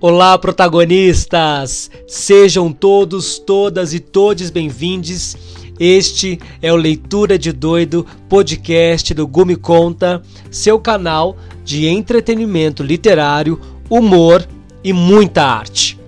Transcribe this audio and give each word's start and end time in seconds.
Olá, 0.00 0.38
protagonistas! 0.38 1.90
Sejam 2.06 2.72
todos, 2.72 3.36
todas 3.36 3.92
e 3.92 3.98
todes 3.98 4.48
bem-vindos. 4.48 5.36
Este 5.76 6.38
é 6.62 6.72
o 6.72 6.76
Leitura 6.76 7.36
de 7.36 7.50
Doido, 7.50 8.06
podcast 8.28 9.12
do 9.12 9.26
Gumi 9.26 9.56
Conta, 9.56 10.22
seu 10.52 10.78
canal 10.78 11.36
de 11.64 11.88
entretenimento 11.88 12.84
literário, 12.84 13.60
humor 13.90 14.46
e 14.84 14.92
muita 14.92 15.42
arte. 15.42 15.98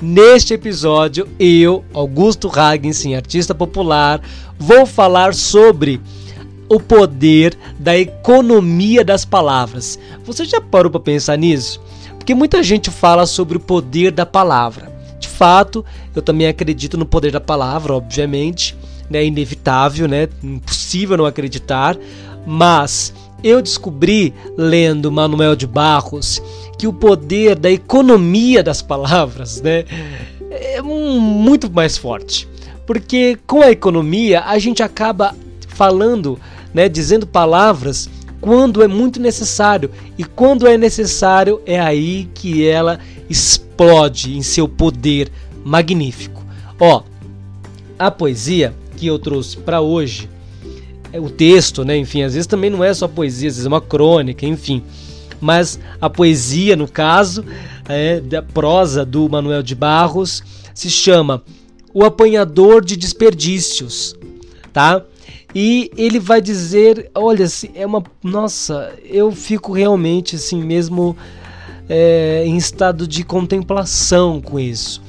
Neste 0.00 0.54
episódio, 0.54 1.26
eu, 1.36 1.84
Augusto 1.92 2.48
Hagensen, 2.48 3.16
artista 3.16 3.52
popular, 3.52 4.22
vou 4.56 4.86
falar 4.86 5.34
sobre 5.34 6.00
o 6.68 6.78
poder 6.78 7.58
da 7.80 7.98
economia 7.98 9.04
das 9.04 9.24
palavras. 9.24 9.98
Você 10.24 10.44
já 10.44 10.60
parou 10.60 10.88
para 10.88 11.00
pensar 11.00 11.36
nisso? 11.36 11.82
Porque 12.24 12.34
muita 12.34 12.62
gente 12.62 12.90
fala 12.90 13.26
sobre 13.26 13.58
o 13.58 13.60
poder 13.60 14.10
da 14.10 14.24
palavra. 14.24 14.90
De 15.20 15.28
fato, 15.28 15.84
eu 16.16 16.22
também 16.22 16.46
acredito 16.46 16.96
no 16.96 17.04
poder 17.04 17.30
da 17.30 17.38
palavra, 17.38 17.92
obviamente? 17.92 18.74
É 19.12 19.22
inevitável, 19.22 20.08
né? 20.08 20.30
Impossível 20.42 21.18
não 21.18 21.26
acreditar, 21.26 21.94
mas 22.46 23.12
eu 23.42 23.60
descobri 23.60 24.32
lendo 24.56 25.12
Manuel 25.12 25.54
de 25.54 25.66
Barros 25.66 26.40
que 26.78 26.86
o 26.86 26.94
poder 26.94 27.58
da 27.58 27.70
economia 27.70 28.62
das 28.62 28.80
palavras, 28.80 29.60
né, 29.60 29.84
é 30.50 30.80
muito 30.80 31.70
mais 31.70 31.98
forte. 31.98 32.48
Porque 32.86 33.38
com 33.46 33.60
a 33.60 33.70
economia 33.70 34.44
a 34.46 34.58
gente 34.58 34.82
acaba 34.82 35.34
falando 35.68 36.40
né, 36.72 36.88
dizendo 36.88 37.26
palavras 37.26 38.08
quando 38.44 38.82
é 38.82 38.86
muito 38.86 39.18
necessário. 39.18 39.90
E 40.18 40.22
quando 40.22 40.66
é 40.66 40.76
necessário, 40.76 41.62
é 41.64 41.80
aí 41.80 42.28
que 42.34 42.68
ela 42.68 43.00
explode 43.30 44.36
em 44.36 44.42
seu 44.42 44.68
poder 44.68 45.32
magnífico. 45.64 46.44
Ó, 46.78 47.04
a 47.98 48.10
poesia 48.10 48.74
que 48.98 49.06
eu 49.06 49.18
trouxe 49.18 49.56
para 49.56 49.80
hoje, 49.80 50.28
é 51.10 51.18
o 51.18 51.30
texto, 51.30 51.86
né? 51.86 51.96
Enfim, 51.96 52.22
às 52.22 52.34
vezes 52.34 52.46
também 52.46 52.68
não 52.68 52.84
é 52.84 52.92
só 52.92 53.08
poesia, 53.08 53.48
às 53.48 53.54
vezes 53.54 53.64
é 53.64 53.68
uma 53.68 53.80
crônica, 53.80 54.44
enfim. 54.44 54.82
Mas 55.40 55.80
a 55.98 56.10
poesia, 56.10 56.76
no 56.76 56.86
caso, 56.86 57.46
é, 57.88 58.20
da 58.20 58.42
prosa 58.42 59.06
do 59.06 59.26
Manuel 59.26 59.62
de 59.62 59.74
Barros, 59.74 60.42
se 60.74 60.90
chama 60.90 61.42
O 61.94 62.04
Apanhador 62.04 62.84
de 62.84 62.94
Desperdícios, 62.94 64.14
tá? 64.70 65.02
E 65.54 65.90
ele 65.96 66.18
vai 66.18 66.40
dizer, 66.40 67.10
olha, 67.14 67.46
é 67.74 67.86
uma, 67.86 68.02
nossa, 68.22 68.92
eu 69.04 69.30
fico 69.30 69.72
realmente 69.72 70.34
assim 70.34 70.60
mesmo 70.60 71.16
é, 71.88 72.42
em 72.44 72.56
estado 72.56 73.06
de 73.06 73.22
contemplação 73.22 74.40
com 74.40 74.58
isso. 74.58 75.00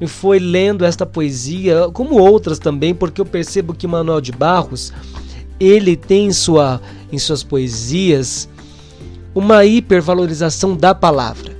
E 0.00 0.06
foi 0.06 0.38
lendo 0.38 0.84
esta 0.84 1.04
poesia, 1.04 1.90
como 1.92 2.18
outras 2.18 2.58
também, 2.58 2.94
porque 2.94 3.20
eu 3.20 3.26
percebo 3.26 3.74
que 3.74 3.86
Manuel 3.86 4.20
de 4.20 4.30
Barros 4.30 4.92
ele 5.58 5.96
tem 5.96 6.26
em, 6.26 6.32
sua, 6.32 6.80
em 7.12 7.18
suas 7.18 7.42
poesias 7.42 8.48
uma 9.34 9.64
hipervalorização 9.64 10.76
da 10.76 10.94
palavra. 10.94 11.58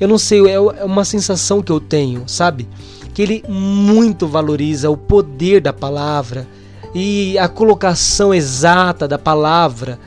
Eu 0.00 0.08
não 0.08 0.18
sei, 0.18 0.40
é, 0.48 0.54
é 0.54 0.84
uma 0.84 1.04
sensação 1.04 1.62
que 1.62 1.70
eu 1.70 1.78
tenho, 1.78 2.24
sabe? 2.26 2.66
Que 3.14 3.22
ele 3.22 3.44
muito 3.46 4.26
valoriza 4.26 4.90
o 4.90 4.96
poder 4.96 5.60
da 5.60 5.72
palavra 5.72 6.48
e 6.94 7.38
a 7.38 7.48
colocação 7.48 8.34
exata 8.34 9.08
da 9.08 9.18
palavra, 9.18 9.98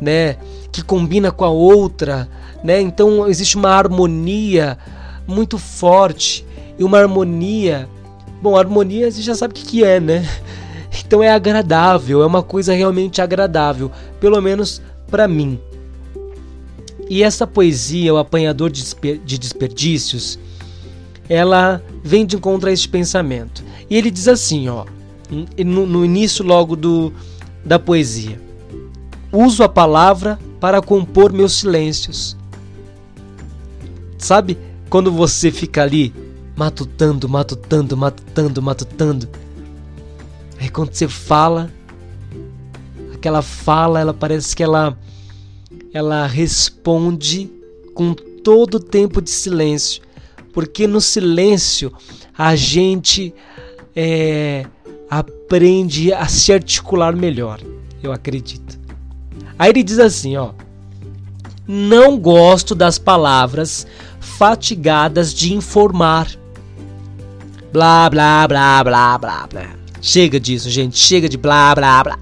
né, 0.00 0.36
que 0.70 0.82
combina 0.82 1.30
com 1.30 1.44
a 1.44 1.48
outra, 1.48 2.28
né? 2.62 2.80
Então 2.80 3.28
existe 3.28 3.56
uma 3.56 3.70
harmonia 3.70 4.76
muito 5.26 5.58
forte 5.58 6.44
e 6.78 6.84
uma 6.84 6.98
harmonia. 6.98 7.88
Bom, 8.42 8.56
harmonia 8.56 9.10
você 9.10 9.22
já 9.22 9.34
sabe 9.34 9.52
o 9.52 9.56
que, 9.56 9.84
é, 9.84 10.00
né? 10.00 10.28
Então 11.04 11.20
é 11.20 11.28
agradável, 11.28 12.22
é 12.22 12.26
uma 12.26 12.42
coisa 12.42 12.72
realmente 12.72 13.20
agradável, 13.20 13.90
pelo 14.20 14.40
menos 14.40 14.80
para 15.10 15.26
mim. 15.26 15.58
E 17.10 17.20
essa 17.22 17.48
poesia, 17.48 18.14
o 18.14 18.16
apanhador 18.16 18.70
de 18.70 19.38
desperdícios, 19.38 20.38
ela 21.28 21.82
vem 22.02 22.24
de 22.24 22.36
encontro 22.36 22.68
a 22.68 22.72
este 22.72 22.88
pensamento. 22.88 23.64
E 23.90 23.96
ele 23.96 24.08
diz 24.08 24.28
assim, 24.28 24.68
ó: 24.68 24.84
no, 25.64 25.86
no 25.86 26.04
início 26.04 26.44
logo 26.44 26.76
do, 26.76 27.12
da 27.64 27.78
poesia. 27.78 28.40
Uso 29.32 29.62
a 29.62 29.68
palavra 29.68 30.38
para 30.60 30.80
compor 30.80 31.32
meus 31.32 31.54
silêncios. 31.54 32.36
Sabe 34.18 34.58
quando 34.88 35.10
você 35.10 35.50
fica 35.50 35.82
ali 35.82 36.14
matutando, 36.56 37.28
matutando, 37.28 37.96
matutando, 37.96 38.62
matutando? 38.62 39.28
Aí 40.60 40.68
quando 40.68 40.94
você 40.94 41.08
fala, 41.08 41.70
aquela 43.12 43.42
fala, 43.42 44.00
ela 44.00 44.14
parece 44.14 44.54
que 44.54 44.62
ela 44.62 44.96
ela 45.92 46.26
responde 46.26 47.50
com 47.94 48.14
todo 48.14 48.76
o 48.76 48.80
tempo 48.80 49.22
de 49.22 49.30
silêncio, 49.30 50.02
porque 50.52 50.86
no 50.86 51.00
silêncio 51.00 51.92
a 52.36 52.56
gente 52.56 53.32
é, 53.94 54.66
aprende 55.18 56.12
a 56.12 56.26
se 56.26 56.52
articular 56.52 57.14
melhor, 57.14 57.60
eu 58.02 58.12
acredito. 58.12 58.78
Aí 59.56 59.70
ele 59.70 59.82
diz 59.84 60.00
assim, 60.00 60.36
ó: 60.36 60.50
Não 61.66 62.18
gosto 62.18 62.74
das 62.74 62.98
palavras 62.98 63.86
fatigadas 64.18 65.32
de 65.32 65.54
informar. 65.54 66.28
Blá 67.72 68.10
blá 68.10 68.46
blá 68.48 68.82
blá 68.82 69.18
blá 69.18 69.46
blá. 69.46 69.70
Chega 70.00 70.40
disso, 70.40 70.68
gente, 70.68 70.98
chega 70.98 71.28
de 71.28 71.36
blá 71.36 71.74
blá 71.74 72.02
blá. 72.02 72.18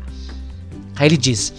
Aí 0.97 1.09
ele 1.09 1.17
diz: 1.17 1.53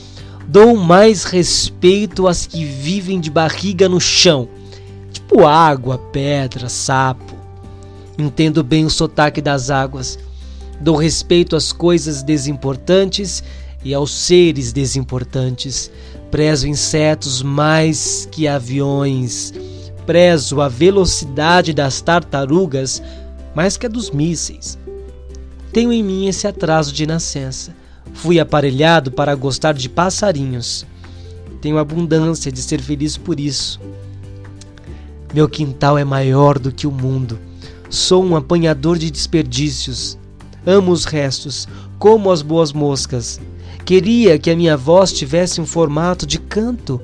Dou 0.48 0.78
mais 0.78 1.24
respeito 1.24 2.28
às 2.28 2.46
que 2.46 2.64
vivem 2.64 3.20
de 3.20 3.32
barriga 3.32 3.90
no 3.90 4.00
chão, 4.00 4.48
tipo 5.12 5.48
água, 5.48 5.98
pedra, 5.98 6.70
sapo. 6.70 7.34
Entendo 8.20 8.64
bem 8.64 8.86
o 8.86 8.90
sotaque 8.92 9.42
das 9.42 9.72
águas 9.72 10.20
Dou 10.84 10.98
respeito 10.98 11.56
às 11.56 11.72
coisas 11.72 12.22
desimportantes 12.22 13.42
e 13.86 13.94
aos 13.94 14.12
seres 14.12 14.74
desimportantes. 14.74 15.90
Prezo 16.30 16.68
insetos 16.68 17.42
mais 17.42 18.28
que 18.30 18.50
aviões. 18.50 19.54
Prezo 20.06 20.60
a 20.60 20.68
velocidade 20.68 21.72
das 21.72 22.02
tartarugas 22.02 23.02
mais 23.56 23.78
que 23.78 23.86
a 23.86 23.90
dos 23.90 24.12
mísseis. 24.12 24.78
Tenho 25.72 25.94
em 25.94 26.04
mim 26.04 26.28
esse 26.28 26.48
atraso 26.48 26.92
de 26.92 27.08
nascença. 27.08 27.74
Fui 28.14 28.38
aparelhado 28.38 29.10
para 29.10 29.34
gostar 29.36 29.74
de 29.74 29.88
passarinhos. 29.88 30.86
Tenho 31.62 31.78
abundância 31.78 32.52
de 32.52 32.62
ser 32.62 32.82
feliz 32.82 33.16
por 33.16 33.40
isso. 33.40 33.80
Meu 35.34 35.48
quintal 35.48 35.98
é 35.98 36.04
maior 36.04 36.60
do 36.60 36.74
que 36.74 36.86
o 36.86 36.92
mundo. 36.92 37.40
Sou 37.90 38.22
um 38.22 38.36
apanhador 38.36 38.98
de 38.98 39.10
desperdícios. 39.10 40.22
Amo 40.66 40.92
os 40.92 41.06
restos, 41.06 41.68
como 42.00 42.32
as 42.32 42.42
boas 42.42 42.72
moscas. 42.72 43.40
Queria 43.86 44.40
que 44.40 44.50
a 44.50 44.56
minha 44.56 44.78
voz 44.78 45.12
tivesse 45.12 45.60
um 45.60 45.66
formato 45.66 46.26
de 46.26 46.40
canto, 46.40 47.02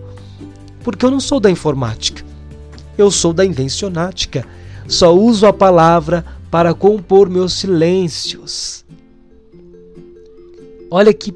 porque 0.83 1.05
eu 1.05 1.11
não 1.11 1.19
sou 1.19 1.39
da 1.39 1.51
informática. 1.51 2.23
Eu 2.97 3.11
sou 3.11 3.33
da 3.33 3.45
invencionática. 3.45 4.45
Só 4.87 5.15
uso 5.15 5.45
a 5.45 5.53
palavra 5.53 6.25
para 6.49 6.73
compor 6.73 7.29
meus 7.29 7.53
silêncios. 7.53 8.83
Olha 10.89 11.13
que 11.13 11.31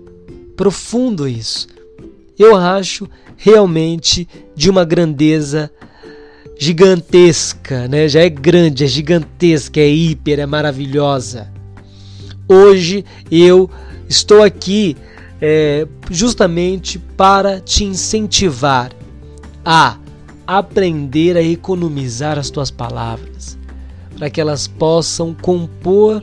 profundo 0.55 1.27
isso. 1.27 1.67
Eu 2.37 2.55
acho 2.55 3.07
realmente 3.37 4.27
de 4.55 4.69
uma 4.69 4.83
grandeza 4.83 5.69
gigantesca, 6.57 7.87
né? 7.87 8.07
Já 8.07 8.21
é 8.21 8.29
grande, 8.29 8.85
é 8.85 8.87
gigantesca, 8.87 9.79
é 9.79 9.87
hiper, 9.87 10.39
é 10.39 10.45
maravilhosa. 10.45 11.52
Hoje 12.47 13.05
eu 13.31 13.69
estou 14.07 14.43
aqui 14.43 14.97
é, 15.41 15.87
justamente 16.09 16.99
para 16.99 17.59
te 17.59 17.83
incentivar 17.83 18.91
a 19.65 19.97
aprender 20.45 21.37
a 21.37 21.41
economizar 21.41 22.37
as 22.37 22.49
tuas 22.49 22.69
palavras, 22.69 23.57
para 24.17 24.29
que 24.29 24.41
elas 24.41 24.67
possam 24.67 25.33
compor, 25.33 26.21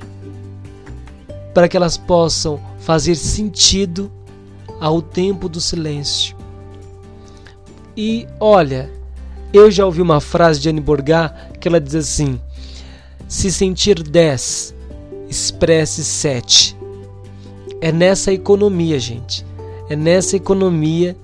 para 1.55 1.69
que 1.69 1.77
elas 1.77 1.97
possam 1.97 2.61
fazer 2.81 3.15
sentido 3.15 4.11
ao 4.79 5.01
tempo 5.01 5.49
do 5.49 5.61
silêncio. 5.61 6.37
E 7.97 8.27
olha, 8.39 8.91
eu 9.53 9.71
já 9.71 9.85
ouvi 9.85 10.03
uma 10.03 10.21
frase 10.21 10.61
de 10.61 10.69
Anne 10.69 10.81
Borgat 10.81 11.35
que 11.59 11.67
ela 11.67 11.81
diz 11.81 11.95
assim: 11.95 12.39
se 13.27 13.51
sentir 13.51 14.03
10 14.03 14.80
expresse 15.31 16.05
7. 16.05 16.77
É 17.81 17.93
nessa 17.93 18.33
economia, 18.33 18.99
gente. 18.99 19.47
É 19.89 19.95
nessa 19.95 20.37
economia 20.37 21.17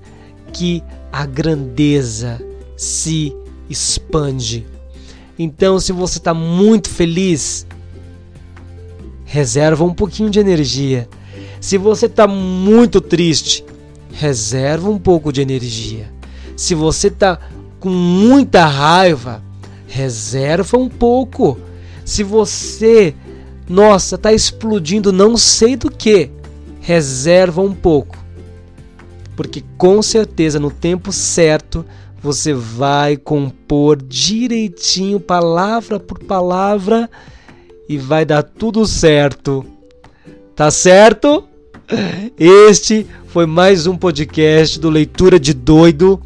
que 0.53 0.81
a 1.11 1.25
grandeza 1.25 2.41
se 2.75 3.35
expande. 3.69 4.65
Então, 5.37 5.79
se 5.79 5.91
você 5.91 6.17
está 6.17 6.33
muito 6.33 6.89
feliz, 6.89 7.67
reserva 9.25 9.83
um 9.83 9.93
pouquinho 9.93 10.29
de 10.29 10.39
energia. 10.39 11.07
Se 11.59 11.77
você 11.77 12.05
está 12.05 12.25
muito 12.27 13.01
triste, 13.01 13.63
reserva 14.13 14.89
um 14.89 14.97
pouco 14.97 15.31
de 15.31 15.41
energia. 15.41 16.11
Se 16.55 16.73
você 16.73 17.09
está 17.09 17.39
com 17.79 17.89
muita 17.89 18.65
raiva, 18.65 19.43
reserva 19.87 20.77
um 20.77 20.89
pouco. 20.89 21.57
Se 22.03 22.23
você, 22.23 23.13
nossa, 23.69 24.15
está 24.15 24.31
explodindo 24.31 25.11
não 25.11 25.35
sei 25.35 25.75
do 25.75 25.91
que, 25.91 26.29
reserva 26.79 27.61
um 27.61 27.73
pouco. 27.73 28.17
Porque 29.35 29.63
com 29.77 30.01
certeza 30.01 30.59
no 30.59 30.71
tempo 30.71 31.11
certo 31.11 31.85
você 32.21 32.53
vai 32.53 33.15
compor 33.17 34.01
direitinho, 34.01 35.19
palavra 35.19 35.99
por 35.99 36.19
palavra, 36.19 37.09
e 37.87 37.97
vai 37.97 38.25
dar 38.25 38.43
tudo 38.43 38.85
certo. 38.85 39.65
Tá 40.55 40.71
certo? 40.71 41.43
Este 42.37 43.05
foi 43.27 43.45
mais 43.45 43.85
um 43.85 43.95
podcast 43.95 44.79
do 44.79 44.89
Leitura 44.89 45.39
de 45.39 45.53
Doido 45.53 46.19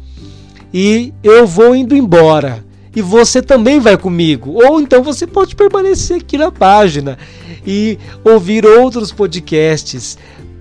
e 0.72 1.12
eu 1.22 1.46
vou 1.46 1.76
indo 1.76 1.94
embora. 1.94 2.64
E 2.94 3.00
você 3.00 3.40
também 3.40 3.80
vai 3.80 3.96
comigo. 3.96 4.52
Ou 4.64 4.80
então 4.80 5.02
você 5.02 5.26
pode 5.26 5.56
permanecer 5.56 6.18
aqui 6.18 6.36
na 6.36 6.50
página 6.50 7.18
e 7.66 7.98
ouvir 8.24 8.66
outros 8.66 9.12
podcasts. 9.12 10.18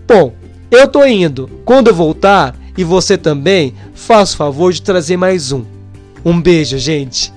Bom, 0.07 0.33
eu 0.69 0.87
tô 0.87 1.05
indo. 1.05 1.49
Quando 1.65 1.89
eu 1.89 1.95
voltar, 1.95 2.55
e 2.77 2.83
você 2.83 3.17
também, 3.17 3.73
faça 3.93 4.33
o 4.33 4.37
favor 4.37 4.71
de 4.71 4.81
trazer 4.81 5.17
mais 5.17 5.51
um. 5.51 5.65
Um 6.23 6.39
beijo, 6.39 6.77
gente. 6.77 7.33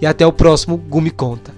E 0.00 0.06
até 0.06 0.26
o 0.26 0.32
próximo 0.32 0.76
Gumi 0.76 1.10
Conta. 1.10 1.55